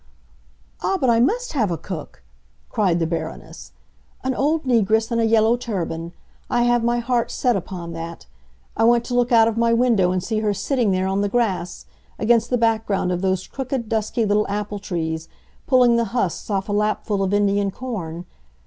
"Ah, 0.81 0.97
but 0.99 1.11
I 1.11 1.19
must 1.19 1.53
have 1.53 1.69
a 1.69 1.77
cook!" 1.77 2.23
cried 2.69 2.97
the 2.97 3.05
Baroness. 3.05 3.71
"An 4.23 4.33
old 4.33 4.63
negress 4.65 5.11
in 5.11 5.19
a 5.19 5.23
yellow 5.23 5.55
turban. 5.57 6.11
I 6.49 6.63
have 6.63 6.81
set 6.81 6.85
my 6.85 6.97
heart 6.97 7.43
upon 7.45 7.93
that. 7.93 8.25
I 8.75 8.83
want 8.83 9.05
to 9.05 9.13
look 9.13 9.31
out 9.31 9.47
of 9.47 9.59
my 9.59 9.73
window 9.73 10.11
and 10.11 10.23
see 10.23 10.39
her 10.39 10.55
sitting 10.55 10.89
there 10.89 11.05
on 11.05 11.21
the 11.21 11.29
grass, 11.29 11.85
against 12.17 12.49
the 12.49 12.57
background 12.57 13.11
of 13.11 13.21
those 13.21 13.45
crooked, 13.45 13.89
dusky 13.89 14.25
little 14.25 14.47
apple 14.49 14.79
trees, 14.79 15.29
pulling 15.67 15.97
the 15.97 16.05
husks 16.05 16.49
off 16.49 16.67
a 16.67 16.73
lapful 16.73 17.21
of 17.21 17.31
Indian 17.31 17.69
corn. 17.69 18.25